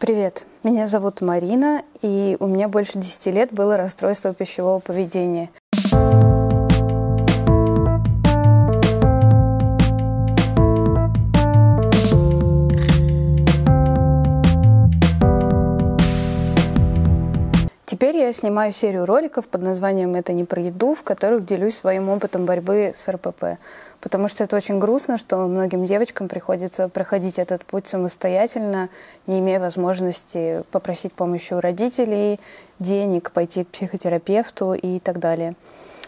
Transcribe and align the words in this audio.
Привет, 0.00 0.46
меня 0.62 0.86
зовут 0.86 1.20
Марина, 1.20 1.84
и 2.00 2.34
у 2.40 2.46
меня 2.46 2.68
больше 2.68 2.92
10 2.96 3.26
лет 3.26 3.52
было 3.52 3.76
расстройство 3.76 4.32
пищевого 4.32 4.78
поведения. 4.78 5.50
Снимаю 18.40 18.72
серию 18.72 19.04
роликов 19.04 19.46
под 19.46 19.62
названием 19.62 20.14
«Это 20.14 20.32
не 20.32 20.44
про 20.44 20.62
еду», 20.62 20.94
в 20.94 21.02
которых 21.02 21.44
делюсь 21.44 21.76
своим 21.76 22.08
опытом 22.08 22.46
борьбы 22.46 22.94
с 22.96 23.06
РПП. 23.06 23.58
Потому 24.00 24.28
что 24.28 24.44
это 24.44 24.56
очень 24.56 24.78
грустно, 24.78 25.18
что 25.18 25.36
многим 25.46 25.84
девочкам 25.84 26.26
приходится 26.26 26.88
проходить 26.88 27.38
этот 27.38 27.66
путь 27.66 27.86
самостоятельно, 27.86 28.88
не 29.26 29.40
имея 29.40 29.60
возможности 29.60 30.64
попросить 30.70 31.12
помощи 31.12 31.52
у 31.52 31.60
родителей, 31.60 32.40
денег, 32.78 33.30
пойти 33.30 33.64
к 33.64 33.68
психотерапевту 33.68 34.72
и 34.72 35.00
так 35.00 35.18
далее. 35.18 35.54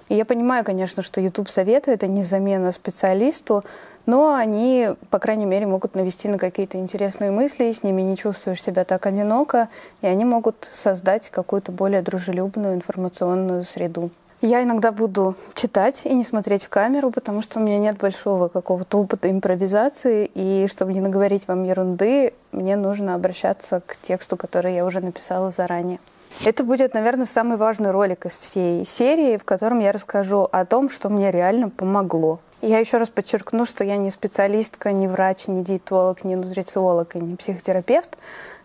И 0.08 0.14
я 0.14 0.24
понимаю, 0.24 0.64
конечно, 0.64 1.02
что 1.02 1.20
YouTube-советы— 1.20 1.90
это 1.92 2.06
не 2.06 2.22
замена 2.22 2.72
специалисту, 2.72 3.62
но 4.06 4.34
они, 4.34 4.90
по 5.10 5.18
крайней 5.18 5.46
мере, 5.46 5.66
могут 5.66 5.94
навести 5.94 6.28
на 6.28 6.38
какие-то 6.38 6.78
интересные 6.78 7.30
мысли, 7.30 7.70
с 7.72 7.82
ними 7.82 8.02
не 8.02 8.16
чувствуешь 8.16 8.62
себя 8.62 8.84
так 8.84 9.06
одиноко, 9.06 9.68
и 10.00 10.06
они 10.06 10.24
могут 10.24 10.68
создать 10.70 11.30
какую-то 11.30 11.72
более 11.72 12.02
дружелюбную 12.02 12.74
информационную 12.74 13.64
среду. 13.64 14.10
Я 14.40 14.64
иногда 14.64 14.90
буду 14.90 15.36
читать 15.54 16.00
и 16.02 16.12
не 16.12 16.24
смотреть 16.24 16.64
в 16.64 16.68
камеру, 16.68 17.12
потому 17.12 17.42
что 17.42 17.60
у 17.60 17.62
меня 17.62 17.78
нет 17.78 17.96
большого 17.96 18.48
какого-то 18.48 18.98
опыта 18.98 19.30
импровизации, 19.30 20.28
и 20.34 20.66
чтобы 20.68 20.92
не 20.92 21.00
наговорить 21.00 21.46
вам 21.46 21.62
ерунды, 21.62 22.34
мне 22.50 22.74
нужно 22.74 23.14
обращаться 23.14 23.80
к 23.86 23.96
тексту, 24.02 24.36
который 24.36 24.74
я 24.74 24.84
уже 24.84 25.00
написала 25.00 25.52
заранее. 25.52 26.00
Это 26.44 26.64
будет, 26.64 26.92
наверное, 26.94 27.26
самый 27.26 27.56
важный 27.56 27.92
ролик 27.92 28.26
из 28.26 28.36
всей 28.36 28.84
серии, 28.84 29.36
в 29.36 29.44
котором 29.44 29.78
я 29.78 29.92
расскажу 29.92 30.48
о 30.50 30.64
том, 30.64 30.90
что 30.90 31.08
мне 31.08 31.30
реально 31.30 31.70
помогло 31.70 32.40
я 32.62 32.78
еще 32.78 32.96
раз 32.96 33.10
подчеркну, 33.10 33.66
что 33.66 33.84
я 33.84 33.96
не 33.96 34.10
специалистка, 34.10 34.92
не 34.92 35.08
врач, 35.08 35.48
не 35.48 35.62
диетолог, 35.62 36.24
не 36.24 36.36
нутрициолог 36.36 37.16
и 37.16 37.20
не 37.20 37.36
психотерапевт, 37.36 38.16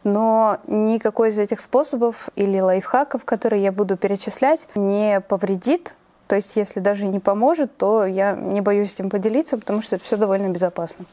но 0.04 0.60
никакой 0.68 1.30
из 1.30 1.40
этих 1.40 1.60
способов 1.60 2.30
или 2.36 2.60
лайфхаков, 2.60 3.26
которые 3.26 3.64
я 3.64 3.72
буду 3.72 3.98
перечислять, 3.98 4.70
не 4.76 5.20
повредит. 5.20 5.96
То 6.28 6.36
есть, 6.36 6.56
если 6.56 6.80
даже 6.80 7.08
не 7.08 7.20
поможет, 7.20 7.76
то 7.76 8.06
я 8.06 8.34
не 8.36 8.62
боюсь 8.62 8.94
этим 8.94 9.10
поделиться, 9.10 9.58
потому 9.58 9.82
что 9.82 9.96
это 9.96 10.06
все 10.06 10.16
довольно 10.16 10.50
безопасно. 10.50 11.06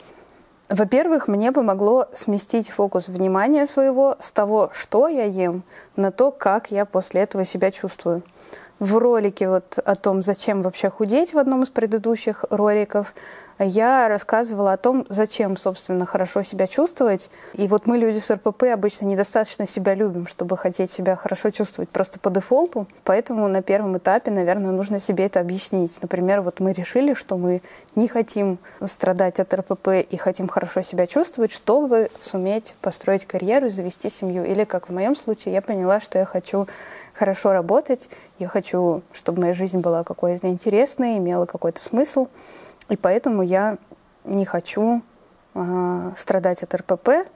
Во-первых, 0.68 1.28
мне 1.28 1.52
помогло 1.52 2.08
сместить 2.14 2.70
фокус 2.70 3.08
внимания 3.08 3.66
своего 3.66 4.16
с 4.20 4.30
того, 4.30 4.70
что 4.72 5.08
я 5.08 5.24
ем, 5.24 5.62
на 5.96 6.10
то, 6.10 6.30
как 6.30 6.70
я 6.70 6.84
после 6.84 7.22
этого 7.22 7.44
себя 7.44 7.70
чувствую 7.70 8.22
в 8.84 8.98
ролике 8.98 9.48
вот 9.48 9.78
о 9.78 9.94
том, 9.94 10.22
зачем 10.22 10.62
вообще 10.62 10.90
худеть 10.90 11.32
в 11.32 11.38
одном 11.38 11.62
из 11.62 11.70
предыдущих 11.70 12.44
роликов, 12.50 13.14
я 13.58 14.08
рассказывала 14.08 14.72
о 14.72 14.76
том, 14.76 15.06
зачем, 15.08 15.56
собственно, 15.56 16.06
хорошо 16.06 16.42
себя 16.42 16.66
чувствовать. 16.66 17.30
И 17.54 17.68
вот 17.68 17.86
мы, 17.86 17.98
люди 17.98 18.18
с 18.18 18.30
РПП, 18.30 18.64
обычно 18.64 19.06
недостаточно 19.06 19.66
себя 19.66 19.94
любим, 19.94 20.26
чтобы 20.26 20.56
хотеть 20.56 20.90
себя 20.90 21.16
хорошо 21.16 21.50
чувствовать 21.50 21.88
просто 21.88 22.18
по 22.18 22.30
дефолту. 22.30 22.86
Поэтому 23.04 23.46
на 23.48 23.62
первом 23.62 23.96
этапе, 23.98 24.30
наверное, 24.30 24.72
нужно 24.72 25.00
себе 25.00 25.26
это 25.26 25.40
объяснить. 25.40 25.98
Например, 26.02 26.40
вот 26.40 26.60
мы 26.60 26.72
решили, 26.72 27.14
что 27.14 27.36
мы 27.36 27.62
не 27.94 28.08
хотим 28.08 28.58
страдать 28.82 29.38
от 29.38 29.54
РПП 29.54 29.88
и 30.08 30.16
хотим 30.16 30.48
хорошо 30.48 30.82
себя 30.82 31.06
чувствовать, 31.06 31.52
чтобы 31.52 32.10
суметь 32.20 32.74
построить 32.80 33.26
карьеру 33.26 33.66
и 33.66 33.70
завести 33.70 34.10
семью. 34.10 34.44
Или, 34.44 34.64
как 34.64 34.88
в 34.88 34.92
моем 34.92 35.14
случае, 35.14 35.54
я 35.54 35.62
поняла, 35.62 36.00
что 36.00 36.18
я 36.18 36.24
хочу 36.24 36.66
хорошо 37.14 37.52
работать, 37.52 38.10
я 38.38 38.48
хочу, 38.48 39.02
чтобы 39.12 39.42
моя 39.42 39.54
жизнь 39.54 39.78
была 39.78 40.02
какой-то 40.04 40.48
интересной, 40.48 41.18
имела 41.18 41.46
какой-то 41.46 41.80
смысл. 41.80 42.26
И 42.88 42.96
поэтому 42.96 43.42
я 43.42 43.78
не 44.24 44.44
хочу 44.44 45.02
э, 45.54 46.12
страдать 46.16 46.62
от 46.62 46.74
РПП, 46.74 47.26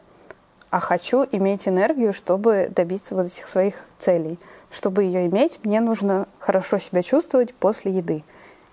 а 0.71 0.81
хочу 0.81 1.27
иметь 1.33 1.67
энергию, 1.67 2.13
чтобы 2.13 2.71
добиться 2.75 3.15
вот 3.15 3.27
этих 3.27 3.49
своих 3.49 3.77
целей. 3.99 4.39
Чтобы 4.71 5.05
ее 5.05 5.27
иметь, 5.27 5.61
мне 5.65 5.81
нужно 5.81 6.29
хорошо 6.39 6.79
себя 6.79 7.03
чувствовать 7.03 7.55
после 7.55 7.93
еды. 7.93 8.23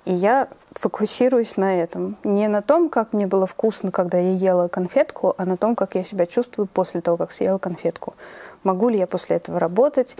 И 0.03 0.13
я 0.13 0.49
фокусируюсь 0.73 1.57
на 1.57 1.81
этом. 1.81 2.17
Не 2.23 2.47
на 2.47 2.61
том, 2.61 2.89
как 2.89 3.13
мне 3.13 3.27
было 3.27 3.47
вкусно, 3.47 3.91
когда 3.91 4.17
я 4.17 4.33
ела 4.33 4.67
конфетку, 4.67 5.33
а 5.37 5.45
на 5.45 5.57
том, 5.57 5.75
как 5.75 5.95
я 5.95 6.03
себя 6.03 6.25
чувствую 6.25 6.67
после 6.67 7.01
того, 7.01 7.17
как 7.17 7.31
съела 7.31 7.57
конфетку. 7.57 8.13
Могу 8.63 8.89
ли 8.89 8.99
я 8.99 9.07
после 9.07 9.37
этого 9.37 9.59
работать? 9.59 10.17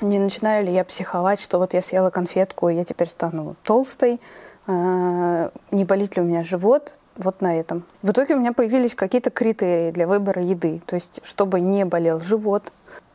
Не 0.00 0.18
начинаю 0.18 0.64
ли 0.64 0.72
я 0.72 0.84
психовать, 0.84 1.40
что 1.40 1.58
вот 1.58 1.74
я 1.74 1.82
съела 1.82 2.10
конфетку, 2.10 2.68
и 2.68 2.74
я 2.74 2.84
теперь 2.84 3.08
стану 3.08 3.54
толстой? 3.64 4.20
А, 4.68 5.50
не 5.70 5.84
болит 5.84 6.16
ли 6.16 6.22
у 6.22 6.26
меня 6.26 6.44
живот, 6.44 6.94
вот 7.16 7.40
на 7.40 7.58
этом. 7.58 7.84
В 8.02 8.10
итоге 8.10 8.34
у 8.34 8.38
меня 8.38 8.52
появились 8.52 8.94
какие-то 8.94 9.30
критерии 9.30 9.90
для 9.90 10.06
выбора 10.06 10.42
еды. 10.42 10.80
То 10.86 10.94
есть, 10.94 11.20
чтобы 11.24 11.58
не 11.58 11.84
болел 11.84 12.20
живот, 12.20 12.70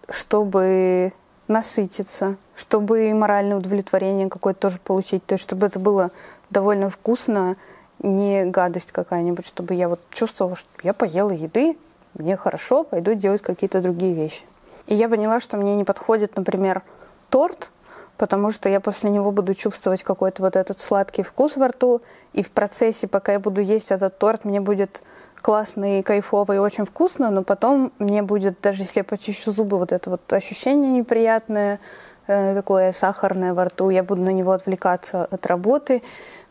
чтобы 0.10 1.14
насытиться, 1.48 2.38
чтобы 2.56 3.14
моральное 3.14 3.58
удовлетворение 3.58 4.30
какое-то 4.30 4.62
тоже 4.62 4.80
получить. 4.80 5.26
То 5.26 5.36
есть, 5.36 5.44
чтобы 5.44 5.68
это 5.68 5.80
было 5.80 6.10
довольно 6.50 6.90
вкусно, 6.90 7.56
не 8.00 8.46
гадость 8.46 8.92
какая-нибудь, 8.92 9.46
чтобы 9.46 9.76
я 9.76 9.88
вот 9.88 10.00
чувствовала, 10.10 10.56
что 10.56 10.68
я 10.82 10.94
поела 10.94 11.32
еды, 11.32 11.78
мне 12.16 12.36
хорошо, 12.36 12.84
пойду 12.84 13.14
делать 13.14 13.42
какие-то 13.42 13.80
другие 13.80 14.14
вещи. 14.14 14.44
И 14.88 14.96
я 14.96 15.08
поняла, 15.08 15.40
что 15.40 15.58
мне 15.58 15.76
не 15.76 15.84
подходит, 15.84 16.36
например, 16.36 16.82
торт, 17.30 17.72
потому 18.18 18.52
что 18.52 18.70
я 18.70 18.80
после 18.80 19.10
него 19.10 19.32
буду 19.32 19.54
чувствовать 19.54 20.04
какой-то 20.04 20.44
вот 20.44 20.56
этот 20.56 20.80
сладкий 20.80 21.24
вкус 21.24 21.58
во 21.58 21.70
рту, 21.70 22.02
и 22.34 22.44
в 22.44 22.52
процессе, 22.52 23.08
пока 23.08 23.34
я 23.34 23.40
буду 23.40 23.62
есть 23.62 23.92
этот 23.92 24.18
торт, 24.18 24.46
мне 24.46 24.62
будет 24.62 25.04
классно 25.42 26.00
и 26.00 26.02
кайфово 26.02 26.54
и 26.54 26.58
очень 26.58 26.86
вкусно, 26.86 27.30
но 27.30 27.44
потом 27.44 27.92
мне 28.00 28.24
будет, 28.24 28.62
даже 28.62 28.84
если 28.84 29.00
я 29.00 29.04
почищу 29.04 29.52
зубы, 29.52 29.78
вот 29.78 29.92
это 29.92 30.10
вот 30.10 30.32
ощущение 30.32 30.92
неприятное, 30.92 31.80
э, 32.28 32.56
такое 32.56 32.94
сахарное 32.94 33.54
во 33.54 33.66
рту, 33.66 33.90
я 33.90 34.04
буду 34.04 34.22
на 34.22 34.32
него 34.32 34.54
отвлекаться 34.54 35.26
от 35.26 35.46
работы, 35.46 36.02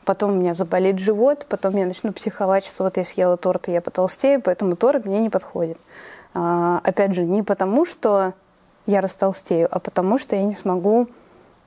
потом 0.05 0.33
у 0.33 0.35
меня 0.35 0.53
заболит 0.53 0.99
живот, 0.99 1.47
потом 1.49 1.77
я 1.77 1.87
начну 1.87 2.13
психовать, 2.13 2.67
что 2.67 2.85
вот 2.85 2.99
я 2.99 3.05
съела 3.05 3.37
торт, 3.37 3.69
и 3.69 3.73
я 3.73 3.81
потолстею, 3.81 4.43
поэтому 4.43 4.77
торт 4.77 5.07
мне 5.07 5.21
не 5.21 5.31
подходит. 5.31 5.79
А, 6.35 6.81
опять 6.85 7.15
же, 7.15 7.23
не 7.23 7.43
потому, 7.43 7.87
что 7.87 8.35
я 8.87 9.01
растолстею, 9.01 9.69
а 9.71 9.79
потому, 9.79 10.19
что 10.19 10.37
я 10.37 10.43
не 10.43 10.55
смогу 10.55 11.09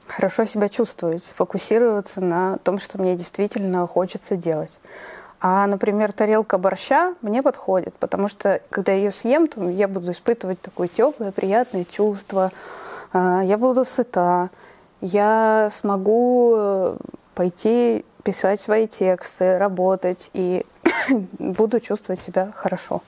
хорошо 0.07 0.45
себя 0.45 0.69
чувствовать, 0.69 1.23
фокусироваться 1.35 2.21
на 2.21 2.57
том, 2.59 2.79
что 2.79 2.97
мне 2.97 3.15
действительно 3.15 3.85
хочется 3.87 4.35
делать. 4.35 4.79
А, 5.41 5.67
например, 5.67 6.11
тарелка 6.11 6.57
борща 6.57 7.13
мне 7.21 7.43
подходит, 7.43 7.93
потому 7.95 8.27
что, 8.27 8.61
когда 8.69 8.93
я 8.93 8.97
ее 8.99 9.11
съем, 9.11 9.47
то 9.47 9.69
я 9.69 9.87
буду 9.87 10.11
испытывать 10.11 10.61
такое 10.61 10.87
теплое, 10.87 11.31
приятное 11.31 11.85
чувство, 11.85 12.51
а, 13.13 13.41
я 13.43 13.57
буду 13.57 13.85
сыта, 13.85 14.49
я 15.01 15.69
смогу 15.73 16.53
э, 16.57 16.97
пойти 17.35 18.05
писать 18.23 18.59
свои 18.59 18.87
тексты, 18.87 19.57
работать 19.57 20.31
и 20.33 20.65
буду 21.37 21.79
чувствовать 21.79 22.19
себя 22.21 22.51
хорошо. 22.55 23.03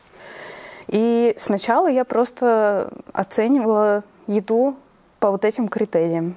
И 0.87 1.33
сначала 1.37 1.87
я 1.87 2.05
просто 2.05 2.91
оценивала 3.13 4.03
еду 4.27 4.75
по 5.19 5.31
вот 5.31 5.43
этим 5.43 5.67
критериям. 5.69 6.35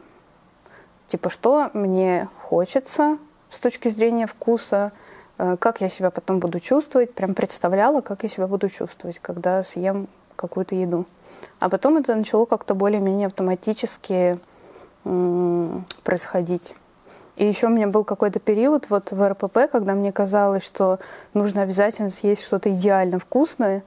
Типа, 1.11 1.29
что 1.29 1.71
мне 1.73 2.29
хочется 2.41 3.19
с 3.49 3.59
точки 3.59 3.89
зрения 3.89 4.29
вкуса, 4.29 4.93
э, 5.39 5.57
как 5.59 5.81
я 5.81 5.89
себя 5.89 6.13
потом 6.13 6.39
буду 6.39 6.61
чувствовать, 6.61 7.13
прям 7.13 7.35
представляла, 7.35 8.01
как 8.01 8.23
я 8.23 8.29
себя 8.29 8.47
буду 8.47 8.69
чувствовать, 8.69 9.19
когда 9.19 9.65
съем 9.65 10.07
какую-то 10.37 10.77
еду. 10.77 11.07
А 11.59 11.69
потом 11.69 11.97
это 11.97 12.15
начало 12.15 12.45
как-то 12.45 12.77
более-менее 12.77 13.27
автоматически 13.27 14.39
происходить. 16.05 16.77
И 17.35 17.45
еще 17.45 17.67
у 17.67 17.71
меня 17.71 17.89
был 17.89 18.05
какой-то 18.05 18.39
период 18.39 18.89
вот 18.89 19.11
в 19.11 19.29
РПП, 19.29 19.69
когда 19.73 19.95
мне 19.95 20.13
казалось, 20.13 20.63
что 20.63 21.01
нужно 21.35 21.63
обязательно 21.63 22.11
съесть 22.11 22.45
что-то 22.45 22.73
идеально 22.73 23.19
вкусное, 23.19 23.83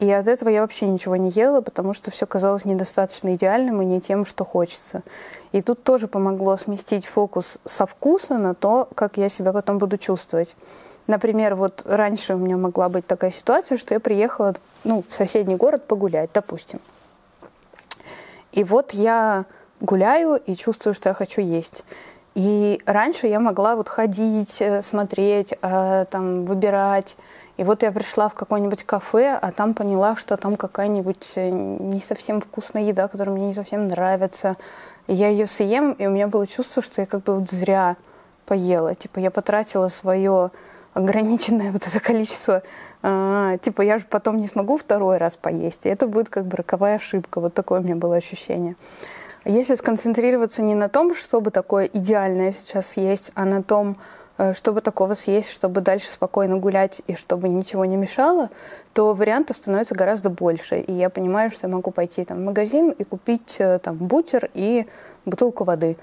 и 0.00 0.10
от 0.10 0.26
этого 0.26 0.48
я 0.48 0.62
вообще 0.62 0.86
ничего 0.86 1.16
не 1.16 1.30
ела, 1.30 1.60
потому 1.60 1.94
что 1.94 2.10
все 2.10 2.26
казалось 2.26 2.64
недостаточно 2.64 3.34
идеальным 3.34 3.80
и 3.80 3.84
не 3.84 4.00
тем, 4.00 4.26
что 4.26 4.44
хочется. 4.44 5.02
И 5.52 5.62
тут 5.62 5.82
тоже 5.84 6.08
помогло 6.08 6.56
сместить 6.56 7.06
фокус 7.06 7.58
со 7.64 7.86
вкуса 7.86 8.38
на 8.38 8.54
то, 8.54 8.88
как 8.94 9.16
я 9.16 9.28
себя 9.28 9.52
потом 9.52 9.78
буду 9.78 9.96
чувствовать. 9.96 10.56
Например, 11.06 11.54
вот 11.54 11.82
раньше 11.84 12.34
у 12.34 12.38
меня 12.38 12.56
могла 12.56 12.88
быть 12.88 13.06
такая 13.06 13.30
ситуация, 13.30 13.78
что 13.78 13.94
я 13.94 14.00
приехала 14.00 14.54
ну, 14.84 15.04
в 15.08 15.14
соседний 15.14 15.56
город 15.56 15.86
погулять, 15.86 16.30
допустим. 16.32 16.80
И 18.52 18.64
вот 18.64 18.92
я 18.92 19.44
гуляю 19.80 20.36
и 20.36 20.54
чувствую, 20.56 20.94
что 20.94 21.10
я 21.10 21.14
хочу 21.14 21.40
есть. 21.40 21.84
И 22.34 22.80
раньше 22.84 23.28
я 23.28 23.38
могла 23.38 23.76
вот 23.76 23.88
ходить, 23.88 24.60
э, 24.60 24.82
смотреть, 24.82 25.54
э, 25.62 26.04
там, 26.10 26.44
выбирать. 26.44 27.16
И 27.56 27.62
вот 27.62 27.84
я 27.84 27.92
пришла 27.92 28.28
в 28.28 28.34
какое-нибудь 28.34 28.82
кафе, 28.82 29.38
а 29.40 29.52
там 29.52 29.74
поняла, 29.74 30.16
что 30.16 30.36
там 30.36 30.56
какая-нибудь 30.56 31.32
э, 31.36 31.50
не 31.50 32.00
совсем 32.00 32.40
вкусная 32.40 32.82
еда, 32.82 33.06
которая 33.06 33.36
мне 33.36 33.46
не 33.46 33.54
совсем 33.54 33.86
нравится. 33.86 34.56
И 35.06 35.14
я 35.14 35.28
ее 35.28 35.46
съем, 35.46 35.92
и 35.92 36.06
у 36.06 36.10
меня 36.10 36.26
было 36.26 36.46
чувство, 36.46 36.82
что 36.82 37.00
я 37.00 37.06
как 37.06 37.22
бы 37.22 37.38
вот 37.38 37.50
зря 37.50 37.96
поела. 38.46 38.96
Типа 38.96 39.20
я 39.20 39.30
потратила 39.30 39.86
свое 39.86 40.50
ограниченное 40.92 41.70
вот 41.72 41.86
это 41.86 42.00
количество. 42.00 42.64
А, 43.02 43.58
типа 43.58 43.82
я 43.82 43.98
же 43.98 44.06
потом 44.10 44.38
не 44.38 44.48
смогу 44.48 44.76
второй 44.76 45.18
раз 45.18 45.36
поесть. 45.36 45.80
И 45.84 45.88
это 45.88 46.08
будет 46.08 46.30
как 46.30 46.46
бы 46.46 46.56
роковая 46.56 46.96
ошибка. 46.96 47.40
Вот 47.40 47.54
такое 47.54 47.78
у 47.78 47.82
меня 47.84 47.94
было 47.94 48.16
ощущение. 48.16 48.74
Если 49.44 49.74
сконцентрироваться 49.74 50.62
не 50.62 50.74
на 50.74 50.88
том, 50.88 51.14
чтобы 51.14 51.50
такое 51.50 51.84
идеальное 51.84 52.50
сейчас 52.50 52.96
есть, 52.96 53.30
а 53.34 53.44
на 53.44 53.62
том, 53.62 53.98
э, 54.38 54.54
чтобы 54.54 54.80
такого 54.80 55.12
съесть, 55.12 55.50
чтобы 55.50 55.82
дальше 55.82 56.08
спокойно 56.08 56.56
гулять 56.56 57.02
и 57.06 57.14
чтобы 57.14 57.50
ничего 57.50 57.84
не 57.84 57.96
мешало, 57.96 58.48
то 58.94 59.12
вариантов 59.12 59.58
становится 59.58 59.94
гораздо 59.94 60.30
больше. 60.30 60.80
И 60.80 60.92
я 60.92 61.10
понимаю, 61.10 61.50
что 61.50 61.66
я 61.66 61.74
могу 61.74 61.90
пойти 61.90 62.24
там, 62.24 62.38
в 62.38 62.40
магазин 62.40 62.90
и 62.90 63.04
купить 63.04 63.56
э, 63.58 63.78
там 63.80 63.96
бутер 63.96 64.48
и 64.54 64.86
бутылку 65.26 65.64
воды. 65.64 65.98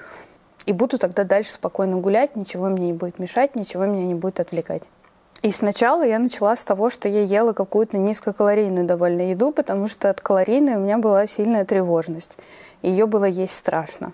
И 0.68 0.74
буду 0.74 1.00
тогда 1.00 1.24
дальше 1.24 1.54
спокойно 1.54 1.98
гулять, 1.98 2.36
ничего 2.36 2.68
мне 2.68 2.88
не 2.88 2.94
будет 2.94 3.18
мешать, 3.18 3.56
ничего 3.56 3.88
меня 3.88 4.06
не 4.06 4.14
будет 4.14 4.40
отвлекать. 4.40 4.84
И 5.42 5.52
сначала 5.52 6.04
я 6.04 6.20
начала 6.20 6.56
с 6.56 6.64
того, 6.64 6.90
что 6.90 7.10
я 7.10 7.24
ела 7.24 7.54
какую-то 7.54 7.98
низкокалорийную 7.98 8.86
довольно 8.86 9.32
еду, 9.32 9.52
потому 9.52 9.88
что 9.88 10.10
от 10.10 10.22
калорийной 10.22 10.76
у 10.76 10.80
меня 10.80 10.98
была 11.00 11.26
сильная 11.26 11.66
тревожность 11.66 12.38
ее 12.82 13.06
было 13.06 13.26
есть 13.26 13.56
страшно. 13.56 14.14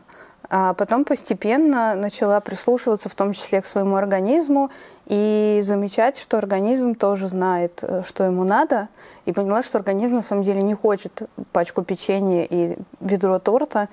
А 0.50 0.74
потом 0.74 1.04
постепенно 1.04 1.94
начала 1.96 2.40
прислушиваться 2.40 3.10
в 3.10 3.16
том 3.16 3.34
числе 3.34 3.62
к 3.62 3.66
своему 3.66 3.98
организму 3.98 4.70
и 5.06 5.60
замечать, 5.62 6.18
что 6.18 6.38
организм 6.38 6.96
тоже 6.96 7.28
знает, 7.28 7.80
э, 7.82 8.04
что 8.06 8.24
ему 8.24 8.46
надо, 8.46 8.88
и 9.26 9.34
поняла, 9.34 9.62
что 9.62 9.78
организм 9.78 10.16
на 10.16 10.22
самом 10.22 10.44
деле 10.44 10.62
не 10.62 10.74
хочет 10.74 11.24
пачку 11.52 11.84
печенья 11.84 12.48
и 12.50 12.78
ведро 13.02 13.40
торта, 13.40 13.90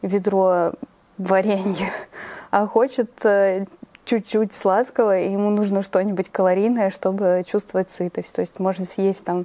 ведро 0.00 0.72
варенья, 1.18 1.90
а 2.50 2.66
хочет 2.66 3.10
э, 3.24 3.66
чуть-чуть 4.08 4.54
сладкого, 4.54 5.18
и 5.18 5.30
ему 5.30 5.50
нужно 5.50 5.82
что-нибудь 5.82 6.30
калорийное, 6.30 6.90
чтобы 6.90 7.44
чувствовать 7.46 7.90
сытость. 7.90 8.32
То 8.32 8.40
есть 8.40 8.58
можно 8.58 8.86
съесть 8.86 9.22
там, 9.22 9.44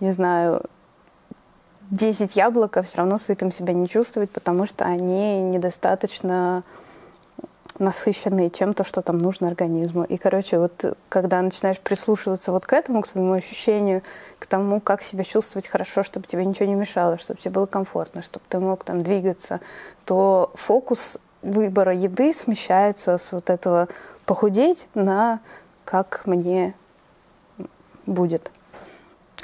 не 0.00 0.10
знаю, 0.10 0.62
10 1.90 2.34
яблок, 2.34 2.78
а 2.78 2.82
все 2.82 2.98
равно 2.98 3.18
сытым 3.18 3.52
себя 3.52 3.74
не 3.74 3.86
чувствовать, 3.86 4.30
потому 4.30 4.64
что 4.64 4.86
они 4.86 5.42
недостаточно 5.42 6.62
насыщенные 7.78 8.48
чем-то, 8.48 8.84
что 8.84 9.02
там 9.02 9.18
нужно 9.18 9.48
организму. 9.48 10.04
И, 10.04 10.16
короче, 10.16 10.58
вот 10.58 10.96
когда 11.10 11.42
начинаешь 11.42 11.78
прислушиваться 11.78 12.52
вот 12.52 12.64
к 12.64 12.72
этому, 12.72 13.02
к 13.02 13.06
своему 13.06 13.32
ощущению, 13.32 14.02
к 14.38 14.46
тому, 14.46 14.80
как 14.80 15.02
себя 15.02 15.24
чувствовать 15.24 15.68
хорошо, 15.68 16.02
чтобы 16.04 16.26
тебе 16.26 16.46
ничего 16.46 16.66
не 16.66 16.74
мешало, 16.74 17.18
чтобы 17.18 17.40
тебе 17.40 17.50
было 17.50 17.66
комфортно, 17.66 18.22
чтобы 18.22 18.44
ты 18.48 18.60
мог 18.60 18.84
там 18.84 19.02
двигаться, 19.02 19.60
то 20.06 20.52
фокус 20.54 21.18
выбора 21.44 21.94
еды 21.94 22.32
смещается 22.32 23.18
с 23.18 23.32
вот 23.32 23.50
этого 23.50 23.88
похудеть 24.26 24.88
на 24.94 25.40
как 25.84 26.22
мне 26.24 26.74
будет. 28.06 28.50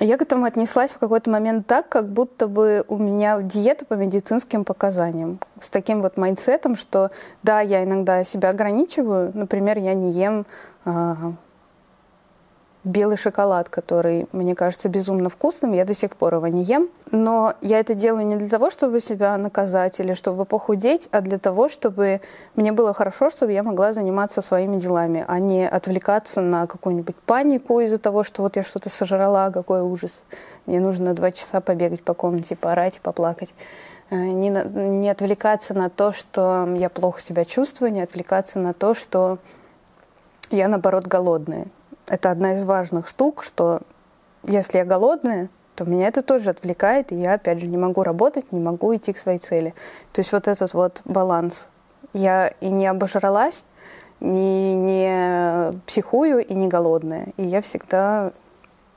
Я 0.03 0.17
к 0.17 0.23
этому 0.23 0.47
отнеслась 0.47 0.93
в 0.93 0.99
какой-то 0.99 1.29
момент 1.31 1.67
так, 1.67 1.91
как 1.91 2.09
будто 2.09 2.49
бы 2.49 2.85
у 2.89 2.97
меня 2.97 3.43
диета 3.43 3.85
по 3.85 3.93
медицинским 3.95 4.65
показаниям. 4.65 5.39
С 5.61 5.69
таким 5.69 6.01
вот 6.01 6.17
mindset 6.17 6.57
ом, 6.57 6.75
что 6.75 7.11
да, 7.43 7.61
я 7.61 7.85
иногда 7.85 8.25
себя 8.25 8.49
ограничиваю. 8.49 9.31
Например, 9.35 9.77
я 9.77 9.93
не 9.93 10.11
ем 10.11 10.47
а, 10.87 11.35
белый 12.85 13.19
шоколад, 13.19 13.69
который 13.69 14.27
мне 14.33 14.55
кажется 14.55 14.89
безумно 14.89 15.29
вкусным, 15.29 15.73
я 15.73 15.85
до 15.85 15.95
сих 15.95 16.17
пор 16.17 16.37
его 16.37 16.47
не 16.47 16.63
ем. 16.63 16.89
Но 17.11 17.55
я 17.61 17.79
это 17.79 17.95
делаю 17.95 18.27
не 18.27 18.37
для 18.37 18.49
того, 18.49 18.71
чтобы 18.71 19.01
себя 19.01 19.37
наказать 19.37 20.01
или 20.01 20.15
чтобы 20.15 20.45
похудеть, 20.45 21.09
а 21.11 21.21
для 21.21 21.39
того, 21.39 21.69
чтобы 21.69 22.21
мне 22.55 22.73
было 22.73 22.95
хорошо, 22.95 23.31
чтобы 23.31 23.53
я 23.53 23.63
могла 23.63 23.93
заниматься 23.93 24.41
своими 24.41 24.79
делами, 24.79 25.25
а 25.27 25.39
не 25.39 25.69
отвлекаться 25.69 26.41
на 26.41 26.67
какую-нибудь 26.67 27.17
панику 27.17 27.81
из-за 27.81 27.99
того, 27.99 28.25
что 28.25 28.43
вот 28.43 28.57
я 28.57 28.63
что-то 28.63 28.89
сожрала, 28.89 29.51
какой 29.51 29.83
ужас. 29.83 30.23
Мне 30.67 30.81
нужно 30.81 31.15
два 31.15 31.33
часа 31.33 31.61
побегать 31.61 32.03
по 32.03 32.15
комнате, 32.15 32.57
поорать 32.57 33.01
поплакать. 33.03 33.53
Э, 34.11 34.17
не, 34.17 34.49
не 34.51 35.11
отвлекаться 35.11 35.75
на 35.75 35.91
то, 35.91 36.13
что 36.13 36.67
я 36.77 36.89
плохо 36.89 37.21
себя 37.21 37.45
чувствую, 37.45 37.93
не 37.93 38.01
отвлекаться 38.01 38.59
на 38.59 38.73
то, 38.73 38.95
что 38.95 39.39
я, 40.51 40.67
наоборот, 40.69 41.07
голодная 41.07 41.67
это 42.11 42.33
одна 42.33 42.55
из 42.55 42.65
важных 42.65 43.09
штук, 43.09 43.45
что 43.45 43.81
если 44.43 44.79
я 44.79 44.85
голодная, 44.85 45.49
то 45.77 45.85
меня 45.85 46.09
это 46.09 46.23
тоже 46.23 46.51
отвлекает, 46.51 47.13
и 47.13 47.15
я, 47.15 47.35
опять 47.35 47.61
же, 47.61 47.69
не 47.69 47.79
могу 47.79 48.03
работать, 48.03 48.51
не 48.53 48.61
могу 48.61 48.95
идти 48.95 49.13
к 49.13 49.19
своей 49.19 49.39
цели. 49.39 49.75
То 50.13 50.21
есть 50.21 50.33
вот 50.33 50.49
этот 50.49 50.75
вот 50.75 51.03
баланс. 51.05 51.69
Я 52.13 52.49
и 52.61 52.69
не 52.69 52.89
обожралась, 52.89 53.65
не, 54.19 54.75
не 54.75 55.73
психую 55.87 56.45
и 56.45 56.53
не 56.53 56.67
голодная. 56.67 57.29
И 57.37 57.45
я 57.45 57.63
всегда 57.63 58.33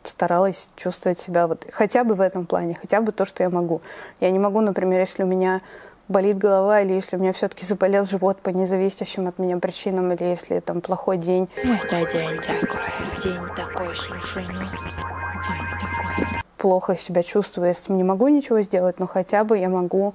старалась 0.03 0.69
чувствовать 0.75 1.19
себя 1.19 1.45
вот 1.47 1.67
хотя 1.71 2.03
бы 2.03 2.15
в 2.15 2.21
этом 2.21 2.47
плане, 2.47 2.73
хотя 2.73 2.99
бы 2.99 3.11
то, 3.11 3.25
что 3.25 3.43
я 3.43 3.51
могу. 3.51 3.81
Я 4.19 4.31
не 4.31 4.39
могу, 4.39 4.59
например, 4.59 4.99
если 4.99 5.21
у 5.21 5.27
меня 5.27 5.61
болит 6.07 6.37
голова, 6.37 6.81
или 6.81 6.93
если 6.93 7.17
у 7.17 7.19
меня 7.19 7.33
все-таки 7.33 7.65
заболел 7.65 8.05
живот 8.05 8.39
по 8.39 8.49
независящим 8.49 9.27
от 9.27 9.39
меня 9.39 9.57
причинам, 9.57 10.11
или 10.11 10.23
если 10.23 10.59
там 10.59 10.81
плохой 10.81 11.17
день. 11.17 11.49
Это 11.57 12.05
день 12.11 12.41
такой, 12.41 12.79
день 13.21 13.55
такой, 13.55 13.95
слушай, 13.95 14.45
ну, 14.47 14.59
день 14.59 15.67
такой. 15.79 16.41
Плохо 16.57 16.97
себя 16.97 17.23
чувствую, 17.23 17.67
если 17.67 17.91
не 17.91 18.03
могу 18.03 18.27
ничего 18.27 18.61
сделать, 18.61 18.99
но 18.99 19.07
хотя 19.07 19.43
бы 19.43 19.57
я 19.57 19.69
могу 19.69 20.13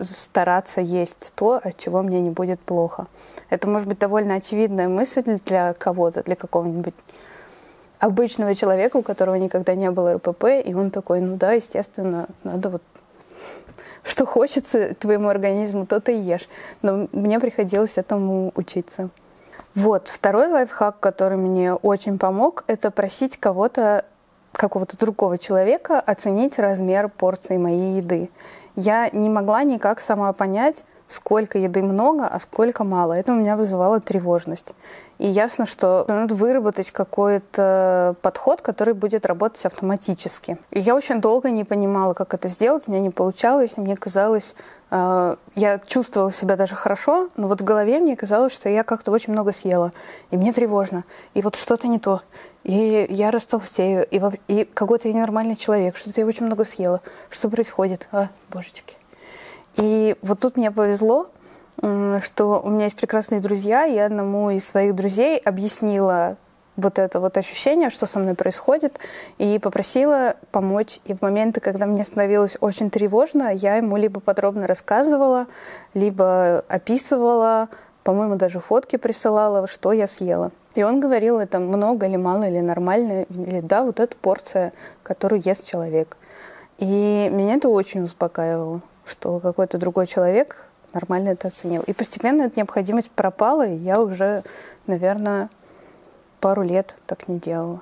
стараться 0.00 0.82
есть 0.82 1.32
то, 1.34 1.60
от 1.64 1.78
чего 1.78 2.02
мне 2.02 2.20
не 2.20 2.30
будет 2.30 2.60
плохо. 2.60 3.06
Это 3.48 3.66
может 3.66 3.88
быть 3.88 3.98
довольно 3.98 4.34
очевидная 4.34 4.86
мысль 4.86 5.38
для 5.46 5.72
кого-то, 5.72 6.22
для 6.22 6.36
какого-нибудь 6.36 6.94
обычного 7.98 8.54
человека, 8.54 8.98
у 8.98 9.02
которого 9.02 9.36
никогда 9.36 9.74
не 9.74 9.90
было 9.90 10.14
РПП, 10.14 10.44
и 10.64 10.74
он 10.74 10.90
такой, 10.90 11.20
ну 11.20 11.36
да, 11.36 11.52
естественно, 11.52 12.28
надо 12.44 12.68
вот 12.68 12.82
что 14.02 14.26
хочется 14.26 14.94
твоему 14.94 15.28
организму, 15.28 15.86
то 15.86 16.00
ты 16.00 16.12
ешь. 16.12 16.48
Но 16.82 17.08
мне 17.12 17.40
приходилось 17.40 17.92
этому 17.96 18.52
учиться. 18.54 19.10
Вот, 19.74 20.08
второй 20.08 20.48
лайфхак, 20.48 20.98
который 20.98 21.38
мне 21.38 21.74
очень 21.74 22.18
помог, 22.18 22.64
это 22.66 22.90
просить 22.90 23.36
кого-то, 23.36 24.04
какого-то 24.52 24.98
другого 24.98 25.38
человека 25.38 26.00
оценить 26.00 26.58
размер 26.58 27.08
порции 27.08 27.56
моей 27.56 27.98
еды. 27.98 28.30
Я 28.74 29.08
не 29.10 29.28
могла 29.28 29.62
никак 29.62 30.00
сама 30.00 30.32
понять, 30.32 30.84
сколько 31.08 31.58
еды 31.58 31.82
много, 31.82 32.26
а 32.26 32.38
сколько 32.38 32.84
мало. 32.84 33.14
Это 33.14 33.32
у 33.32 33.34
меня 33.34 33.56
вызывало 33.56 33.98
тревожность. 33.98 34.74
И 35.18 35.26
ясно, 35.26 35.66
что 35.66 36.04
надо 36.06 36.34
выработать 36.34 36.92
какой-то 36.92 38.14
подход, 38.22 38.60
который 38.60 38.94
будет 38.94 39.26
работать 39.26 39.64
автоматически. 39.64 40.58
И 40.70 40.78
я 40.78 40.94
очень 40.94 41.20
долго 41.20 41.50
не 41.50 41.64
понимала, 41.64 42.14
как 42.14 42.34
это 42.34 42.48
сделать, 42.48 42.84
у 42.86 42.90
меня 42.90 43.00
не 43.00 43.10
получалось, 43.10 43.76
мне 43.76 43.96
казалось, 43.96 44.54
э, 44.90 45.36
я 45.56 45.78
чувствовала 45.80 46.30
себя 46.30 46.56
даже 46.56 46.76
хорошо, 46.76 47.30
но 47.36 47.48
вот 47.48 47.62
в 47.62 47.64
голове 47.64 47.98
мне 47.98 48.14
казалось, 48.14 48.52
что 48.52 48.68
я 48.68 48.84
как-то 48.84 49.10
очень 49.10 49.32
много 49.32 49.52
съела, 49.52 49.92
и 50.30 50.36
мне 50.36 50.52
тревожно, 50.52 51.04
и 51.34 51.42
вот 51.42 51.56
что-то 51.56 51.88
не 51.88 51.98
то, 51.98 52.22
и 52.62 53.06
я 53.10 53.32
растолстею, 53.32 54.06
и, 54.08 54.20
и 54.46 54.64
какой-то 54.66 55.08
я 55.08 55.14
ненормальный 55.14 55.56
человек, 55.56 55.96
что-то 55.96 56.20
я 56.20 56.26
очень 56.26 56.46
много 56.46 56.64
съела, 56.64 57.00
что 57.30 57.48
происходит, 57.48 58.08
а, 58.12 58.28
божечки. 58.50 58.97
И 59.78 60.16
вот 60.22 60.40
тут 60.40 60.56
мне 60.56 60.70
повезло, 60.72 61.28
что 61.80 62.60
у 62.62 62.68
меня 62.68 62.84
есть 62.84 62.96
прекрасные 62.96 63.40
друзья, 63.40 63.86
и 63.86 63.96
одному 63.96 64.50
из 64.50 64.66
своих 64.66 64.96
друзей 64.96 65.38
объяснила 65.38 66.36
вот 66.76 66.98
это 66.98 67.20
вот 67.20 67.36
ощущение, 67.36 67.90
что 67.90 68.06
со 68.06 68.18
мной 68.18 68.34
происходит, 68.34 68.98
и 69.38 69.58
попросила 69.58 70.34
помочь. 70.50 71.00
И 71.04 71.14
в 71.14 71.22
моменты, 71.22 71.60
когда 71.60 71.86
мне 71.86 72.04
становилось 72.04 72.56
очень 72.60 72.90
тревожно, 72.90 73.52
я 73.54 73.76
ему 73.76 73.96
либо 73.96 74.20
подробно 74.20 74.66
рассказывала, 74.66 75.46
либо 75.94 76.64
описывала, 76.68 77.68
по-моему, 78.02 78.36
даже 78.36 78.60
фотки 78.60 78.96
присылала, 78.96 79.66
что 79.68 79.92
я 79.92 80.06
съела. 80.06 80.50
И 80.74 80.82
он 80.82 81.00
говорил, 81.00 81.38
это 81.38 81.58
много 81.60 82.06
или 82.06 82.16
мало, 82.16 82.44
или 82.44 82.60
нормально, 82.60 83.22
или 83.28 83.60
да, 83.60 83.84
вот 83.84 84.00
эта 84.00 84.16
порция, 84.16 84.72
которую 85.02 85.42
ест 85.44 85.66
человек. 85.66 86.16
И 86.78 87.28
меня 87.32 87.54
это 87.56 87.68
очень 87.68 88.04
успокаивало 88.04 88.82
что 89.08 89.40
какой-то 89.40 89.78
другой 89.78 90.06
человек 90.06 90.68
нормально 90.92 91.30
это 91.30 91.48
оценил. 91.48 91.82
И 91.86 91.92
постепенно 91.92 92.42
эта 92.42 92.58
необходимость 92.58 93.10
пропала, 93.10 93.66
и 93.66 93.74
я 93.74 94.00
уже, 94.00 94.42
наверное, 94.86 95.50
пару 96.40 96.62
лет 96.62 96.96
так 97.06 97.28
не 97.28 97.38
делала. 97.38 97.80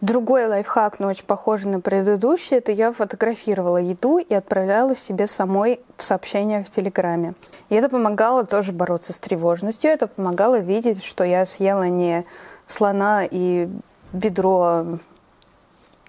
Другой 0.00 0.46
лайфхак, 0.46 0.98
но 0.98 1.06
очень 1.06 1.26
похожий 1.26 1.70
на 1.70 1.80
предыдущий, 1.80 2.56
это 2.56 2.72
я 2.72 2.92
фотографировала 2.92 3.76
еду 3.76 4.18
и 4.18 4.34
отправляла 4.34 4.96
себе 4.96 5.28
самой 5.28 5.78
в 5.96 6.02
сообщения 6.02 6.64
в 6.64 6.70
Телеграме. 6.70 7.34
И 7.68 7.76
это 7.76 7.88
помогало 7.88 8.44
тоже 8.44 8.72
бороться 8.72 9.12
с 9.12 9.20
тревожностью, 9.20 9.92
это 9.92 10.08
помогало 10.08 10.58
видеть, 10.58 11.04
что 11.04 11.22
я 11.22 11.46
съела 11.46 11.84
не 11.84 12.24
слона 12.66 13.24
и 13.30 13.68
ведро 14.12 14.98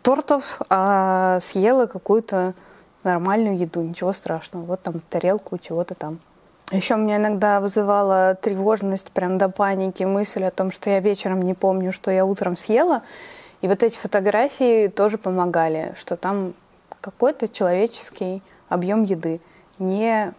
тортов, 0.02 0.60
а 0.70 1.40
съела 1.40 1.86
какую-то 1.86 2.56
нормальную 3.04 3.58
еду, 3.58 3.82
ничего 3.82 4.14
страшного. 4.14 4.66
Вот 4.66 4.82
там 4.82 5.02
тарелку 5.10 5.58
чего-то 5.58 5.96
там. 5.96 6.20
Еще 6.72 6.96
меня 6.96 7.18
иногда 7.18 7.60
вызывала 7.60 8.36
тревожность 8.36 9.12
прям 9.12 9.38
до 9.38 9.50
паники 9.50 10.04
мысль 10.04 10.44
о 10.44 10.52
том, 10.52 10.72
что 10.72 10.90
я 10.90 11.00
вечером 11.00 11.42
не 11.42 11.54
помню, 11.54 11.92
что 11.92 12.10
я 12.10 12.26
утром 12.26 12.56
съела. 12.56 13.04
И 13.62 13.68
вот 13.68 13.84
эти 13.84 13.98
фотографии 13.98 14.88
тоже 14.88 15.18
помогали, 15.18 15.94
что 15.98 16.18
там 16.18 16.54
какой-то 17.02 17.48
человеческий 17.48 18.42
объем 18.70 19.04
еды, 19.04 19.40
не 19.78 20.34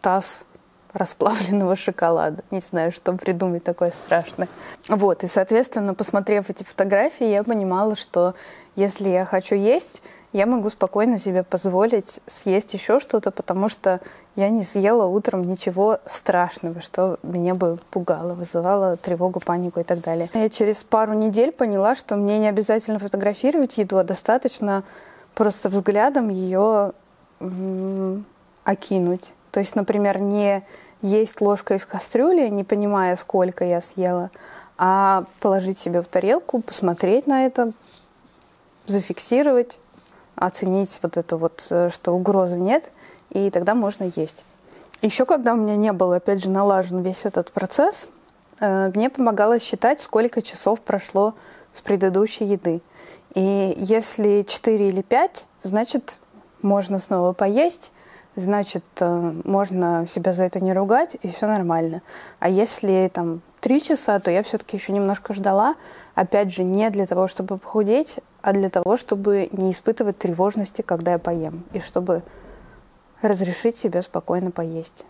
таз 0.00 0.44
расплавленного 0.92 1.76
шоколада. 1.76 2.42
Не 2.50 2.60
знаю, 2.60 2.92
что 2.92 3.12
придумать 3.12 3.64
такое 3.64 3.90
страшное. 3.90 4.48
Вот, 4.88 5.24
и, 5.24 5.28
соответственно, 5.28 5.94
посмотрев 5.94 6.50
эти 6.50 6.64
фотографии, 6.64 7.26
я 7.26 7.42
понимала, 7.44 7.96
что 7.96 8.34
если 8.76 9.08
я 9.08 9.24
хочу 9.24 9.54
есть, 9.54 10.02
я 10.32 10.46
могу 10.46 10.68
спокойно 10.70 11.18
себе 11.18 11.42
позволить 11.42 12.20
съесть 12.26 12.72
еще 12.72 13.00
что-то, 13.00 13.32
потому 13.32 13.68
что 13.68 14.00
я 14.36 14.48
не 14.48 14.62
съела 14.62 15.06
утром 15.06 15.42
ничего 15.42 15.98
страшного, 16.06 16.80
что 16.80 17.18
меня 17.24 17.56
бы 17.56 17.78
пугало, 17.90 18.34
вызывало 18.34 18.96
тревогу, 18.96 19.40
панику 19.40 19.80
и 19.80 19.82
так 19.82 20.00
далее. 20.00 20.30
Я 20.34 20.48
через 20.48 20.84
пару 20.84 21.14
недель 21.14 21.50
поняла, 21.50 21.96
что 21.96 22.14
мне 22.14 22.38
не 22.38 22.48
обязательно 22.48 23.00
фотографировать 23.00 23.76
еду, 23.76 23.98
а 23.98 24.04
достаточно 24.04 24.84
просто 25.34 25.68
взглядом 25.68 26.28
ее 26.28 26.92
окинуть. 28.64 29.34
То 29.50 29.60
есть, 29.60 29.76
например, 29.76 30.20
не 30.20 30.62
есть 31.02 31.40
ложка 31.40 31.74
из 31.74 31.84
кастрюли, 31.84 32.48
не 32.48 32.64
понимая, 32.64 33.16
сколько 33.16 33.64
я 33.64 33.80
съела, 33.80 34.30
а 34.78 35.24
положить 35.40 35.78
себе 35.78 36.02
в 36.02 36.06
тарелку, 36.06 36.60
посмотреть 36.60 37.26
на 37.26 37.46
это, 37.46 37.72
зафиксировать, 38.86 39.78
оценить 40.36 40.98
вот 41.02 41.16
это 41.16 41.36
вот, 41.36 41.66
э, 41.70 41.90
что 41.92 42.12
угрозы 42.12 42.58
нет, 42.58 42.90
и 43.30 43.50
тогда 43.50 43.74
можно 43.74 44.04
есть. 44.16 44.44
Еще 45.02 45.24
когда 45.24 45.54
у 45.54 45.56
меня 45.56 45.76
не 45.76 45.92
был, 45.92 46.12
опять 46.12 46.42
же, 46.42 46.50
налажен 46.50 47.02
весь 47.02 47.24
этот 47.24 47.52
процесс, 47.52 48.06
э, 48.60 48.90
мне 48.94 49.10
помогало 49.10 49.58
считать, 49.58 50.00
сколько 50.00 50.42
часов 50.42 50.80
прошло 50.80 51.34
с 51.72 51.80
предыдущей 51.80 52.44
еды. 52.44 52.82
И 53.34 53.74
если 53.76 54.42
4 54.42 54.88
или 54.88 55.02
5, 55.02 55.46
значит, 55.62 56.18
можно 56.62 56.98
снова 56.98 57.32
поесть, 57.32 57.92
значит, 58.36 58.84
э, 59.00 59.32
можно 59.44 60.06
себя 60.06 60.32
за 60.32 60.44
это 60.44 60.60
не 60.60 60.72
ругать, 60.72 61.16
и 61.22 61.28
все 61.28 61.46
нормально. 61.46 62.02
А 62.38 62.48
если 62.48 63.10
там 63.12 63.42
три 63.60 63.82
часа, 63.82 64.18
то 64.20 64.30
я 64.30 64.42
все-таки 64.42 64.76
еще 64.76 64.92
немножко 64.92 65.34
ждала. 65.34 65.76
Опять 66.14 66.52
же, 66.52 66.64
не 66.64 66.90
для 66.90 67.06
того, 67.06 67.28
чтобы 67.28 67.58
похудеть, 67.58 68.20
а 68.42 68.52
для 68.52 68.70
того, 68.70 68.96
чтобы 68.96 69.48
не 69.52 69.72
испытывать 69.72 70.18
тревожности, 70.18 70.82
когда 70.82 71.12
я 71.12 71.18
поем, 71.18 71.64
и 71.72 71.80
чтобы 71.80 72.22
разрешить 73.22 73.76
себе 73.76 74.02
спокойно 74.02 74.50
поесть. 74.50 75.04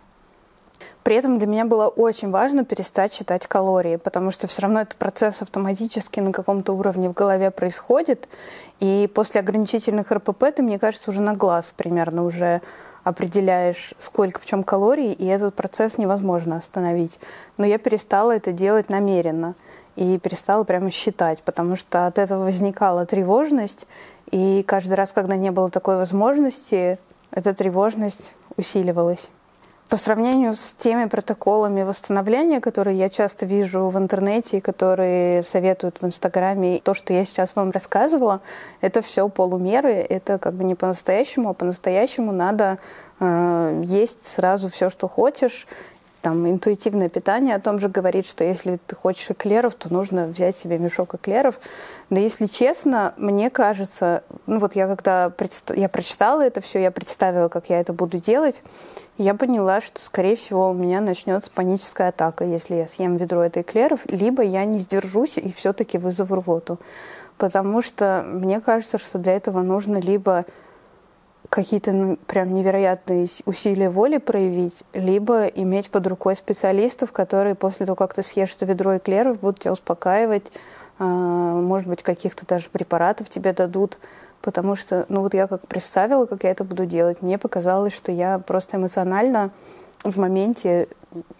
При 1.03 1.17
этом 1.17 1.39
для 1.39 1.47
меня 1.47 1.65
было 1.65 1.89
очень 1.89 2.31
важно 2.31 2.65
перестать 2.65 3.13
считать 3.13 3.47
калории, 3.47 3.97
потому 3.97 4.31
что 4.31 4.47
все 4.47 4.63
равно 4.63 4.83
этот 4.83 4.97
процесс 4.97 5.43
автоматически 5.43 6.21
на 6.21 6.33
каком-то 6.33 6.73
уровне 6.73 7.09
в 7.09 7.15
голове 7.15 7.51
происходит. 7.51 8.29
И 8.81 9.11
после 9.15 9.41
ограничительных 9.41 10.11
РПП 10.11 10.45
ты, 10.55 10.63
мне 10.63 10.79
кажется, 10.79 11.11
уже 11.11 11.21
на 11.21 11.35
глаз 11.35 11.73
примерно 11.77 12.25
уже 12.25 12.61
определяешь, 13.05 13.95
сколько 13.99 14.41
в 14.41 14.47
чем 14.47 14.63
калорий, 14.63 15.13
и 15.13 15.27
этот 15.27 15.55
процесс 15.55 15.99
невозможно 15.99 16.57
остановить. 16.57 17.19
Но 17.57 17.65
я 17.65 17.79
перестала 17.79 18.33
это 18.33 18.53
делать 18.53 18.89
намеренно 18.89 19.55
и 19.97 20.19
перестала 20.19 20.65
прямо 20.65 20.91
считать, 20.91 21.43
потому 21.43 21.77
что 21.77 22.07
от 22.07 22.19
этого 22.19 22.45
возникала 22.45 23.07
тревожность, 23.07 23.87
и 24.31 24.63
каждый 24.67 24.95
раз, 24.95 25.13
когда 25.13 25.37
не 25.37 25.51
было 25.51 25.71
такой 25.71 25.97
возможности, 25.97 26.99
эта 27.31 27.55
тревожность 27.55 28.35
усиливалась. 28.57 29.31
По 29.91 29.97
сравнению 29.97 30.55
с 30.55 30.73
теми 30.75 31.07
протоколами 31.07 31.83
восстановления, 31.83 32.61
которые 32.61 32.97
я 32.97 33.09
часто 33.09 33.45
вижу 33.45 33.89
в 33.89 33.99
интернете 33.99 34.59
и 34.59 34.61
которые 34.61 35.43
советуют 35.43 36.01
в 36.01 36.07
Инстаграме, 36.07 36.79
то, 36.79 36.95
что 36.95 37.13
я 37.13 37.25
сейчас 37.25 37.57
вам 37.57 37.73
рассказывала, 37.73 38.41
это 38.81 39.03
все 39.03 39.29
полумеры, 39.29 39.95
это 39.95 40.39
как 40.39 40.55
бы 40.55 40.63
не 40.63 40.77
по-настоящему, 40.77 41.49
а 41.49 41.55
по-настоящему 41.55 42.31
надо 42.31 42.79
э, 43.19 43.83
есть 43.85 44.25
сразу 44.29 44.71
все, 44.71 44.91
что 44.91 45.09
хочешь, 45.09 45.67
там 46.21 46.49
интуитивное 46.49 47.09
питание 47.09 47.55
о 47.55 47.61
том 47.61 47.79
же 47.79 47.89
говорит, 47.89 48.27
что 48.27 48.45
если 48.45 48.79
ты 48.87 48.95
хочешь 48.95 49.31
эклеров, 49.31 49.75
то 49.75 49.93
нужно 49.93 50.27
взять 50.27 50.57
себе 50.57 50.79
мешок 50.79 51.15
эклеров. 51.15 51.59
Но 52.11 52.19
если 52.19 52.47
честно, 52.47 53.15
мне 53.17 53.49
кажется, 53.49 54.23
ну 54.47 54.59
вот 54.59 54.77
я 54.77 54.87
когда 54.87 55.31
предст... 55.31 55.75
я 55.75 55.89
прочитала 55.89 56.43
это 56.43 56.61
все, 56.61 56.81
я 56.81 56.91
представила, 56.91 57.49
как 57.49 57.71
я 57.71 57.81
это 57.81 57.93
буду 57.93 58.19
делать, 58.19 58.63
я 59.23 59.35
поняла, 59.35 59.83
что, 59.83 60.01
скорее 60.01 60.35
всего, 60.35 60.71
у 60.71 60.75
меня 60.75 61.03
начнется 61.03 61.51
паническая 61.51 62.09
атака, 62.09 62.45
если 62.45 62.77
я 62.77 62.87
съем 62.87 63.19
ведро 63.19 63.45
этой 63.45 63.61
эклеров, 63.63 64.01
либо 64.07 64.43
я 64.43 64.65
не 64.65 64.79
сдержусь 64.79 65.37
и 65.37 65.53
все-таки 65.53 65.99
вызову 65.99 66.37
рвоту. 66.37 66.79
Потому 67.37 67.83
что 67.83 68.25
мне 68.27 68.61
кажется, 68.61 68.97
что 68.97 69.19
для 69.19 69.35
этого 69.35 69.61
нужно 69.61 69.99
либо 69.99 70.47
какие-то 71.51 71.93
ну, 71.93 72.17
прям 72.27 72.55
невероятные 72.55 73.27
усилия 73.45 73.91
воли 73.91 74.17
проявить, 74.17 74.85
либо 74.95 75.47
иметь 75.49 75.91
под 75.91 76.07
рукой 76.07 76.35
специалистов, 76.35 77.13
которые 77.13 77.55
после 77.55 77.85
того, 77.85 77.97
как 77.97 78.15
ты 78.15 78.23
съешь 78.23 78.55
это 78.55 78.65
ведро 78.65 78.97
эклеров, 78.97 79.41
будут 79.41 79.59
тебя 79.59 79.73
успокаивать, 79.73 80.51
а, 80.99 81.05
может 81.05 81.89
быть, 81.89 82.03
каких-то 82.03 82.47
даже 82.47 82.71
препаратов 82.71 83.29
тебе 83.29 83.53
дадут, 83.53 83.99
потому 84.43 84.77
что, 84.77 85.07
ну 85.09 85.21
вот 85.21 85.35
я 85.35 85.47
как 85.47 85.67
представила, 85.67 86.27
как 86.27 86.45
я 86.45 86.51
это 86.51 86.65
буду 86.65 86.87
делать, 86.87 87.23
мне 87.23 87.39
показалось, 87.39 87.95
что 87.95 88.13
я 88.13 88.39
просто 88.39 88.77
эмоционально 88.77 89.51
в 90.05 90.19
моменте 90.19 90.89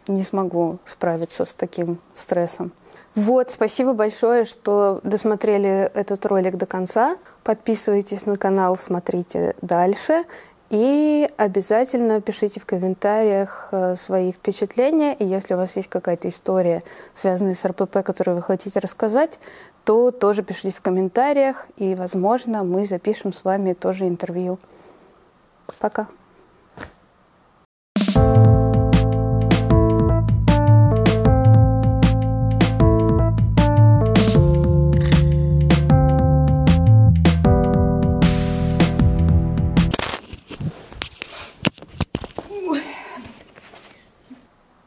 не 0.09 0.25
смогу 0.25 0.79
справиться 0.85 1.45
с 1.45 1.55
таким 1.55 1.99
стрессом. 2.15 2.73
Вот, 3.17 3.51
спасибо 3.51 3.93
большое, 3.93 4.45
что 4.45 5.01
досмотрели 5.03 5.91
этот 5.95 6.25
ролик 6.27 6.57
до 6.57 6.67
конца. 6.67 7.17
Подписывайтесь 7.43 8.25
на 8.25 8.37
канал, 8.37 8.77
смотрите 8.77 9.57
дальше. 9.63 10.25
И 10.71 11.29
обязательно 11.37 12.21
пишите 12.21 12.61
в 12.61 12.65
комментариях 12.65 13.69
э, 13.73 13.97
свои 13.97 14.31
впечатления. 14.31 15.15
И 15.15 15.25
если 15.25 15.55
у 15.55 15.57
вас 15.57 15.75
есть 15.75 15.89
какая-то 15.89 16.29
история, 16.29 16.85
связанная 17.17 17.57
с 17.57 17.65
РПП, 17.65 18.05
которую 18.05 18.37
вы 18.37 18.43
хотите 18.43 18.79
рассказать, 18.79 19.41
то 19.85 20.11
тоже 20.11 20.43
пишите 20.43 20.71
в 20.71 20.81
комментариях. 20.81 21.67
И, 21.77 21.95
возможно, 21.95 22.65
мы 22.65 22.85
запишем 22.87 23.33
с 23.33 23.45
вами 23.45 23.73
тоже 23.73 24.07
интервью. 24.07 24.59
Пока. 25.79 26.09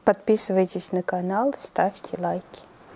Подписывайтесь 0.06 0.92
на 0.92 1.02
канал, 1.02 1.56
ставьте 1.58 2.18
лайки. 2.20 2.73